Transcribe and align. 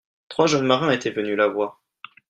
trois 0.29 0.47
jeunes 0.47 0.65
marins 0.65 0.89
étaient 0.89 1.11
venus 1.11 1.37
la 1.37 1.45
voir. 1.45 1.83